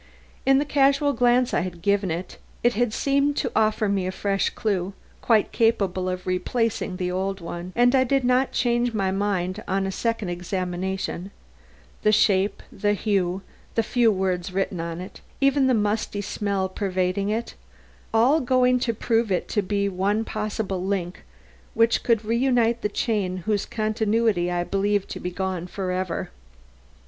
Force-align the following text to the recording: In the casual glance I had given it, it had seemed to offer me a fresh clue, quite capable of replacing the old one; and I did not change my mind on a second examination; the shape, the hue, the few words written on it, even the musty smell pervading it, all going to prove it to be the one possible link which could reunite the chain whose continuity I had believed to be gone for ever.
In 0.47 0.57
the 0.57 0.65
casual 0.65 1.13
glance 1.13 1.53
I 1.53 1.59
had 1.59 1.83
given 1.83 2.09
it, 2.09 2.39
it 2.63 2.73
had 2.73 2.91
seemed 2.91 3.37
to 3.37 3.51
offer 3.55 3.87
me 3.87 4.07
a 4.07 4.11
fresh 4.11 4.49
clue, 4.49 4.93
quite 5.21 5.51
capable 5.51 6.09
of 6.09 6.25
replacing 6.25 6.95
the 6.97 7.11
old 7.11 7.39
one; 7.39 7.71
and 7.75 7.93
I 7.93 8.03
did 8.03 8.23
not 8.23 8.51
change 8.51 8.95
my 8.95 9.11
mind 9.11 9.63
on 9.67 9.85
a 9.85 9.91
second 9.91 10.29
examination; 10.29 11.29
the 12.01 12.11
shape, 12.11 12.63
the 12.71 12.93
hue, 12.93 13.43
the 13.75 13.83
few 13.83 14.11
words 14.11 14.51
written 14.51 14.79
on 14.79 15.01
it, 15.01 15.21
even 15.39 15.67
the 15.67 15.75
musty 15.75 16.21
smell 16.21 16.67
pervading 16.67 17.29
it, 17.29 17.53
all 18.11 18.39
going 18.39 18.79
to 18.79 18.95
prove 18.95 19.31
it 19.31 19.47
to 19.49 19.61
be 19.61 19.87
the 19.87 19.93
one 19.93 20.23
possible 20.25 20.83
link 20.83 21.21
which 21.75 22.01
could 22.01 22.25
reunite 22.25 22.81
the 22.81 22.89
chain 22.89 23.37
whose 23.45 23.67
continuity 23.67 24.49
I 24.49 24.57
had 24.57 24.71
believed 24.71 25.09
to 25.11 25.19
be 25.19 25.29
gone 25.29 25.67
for 25.67 25.91
ever. 25.91 26.31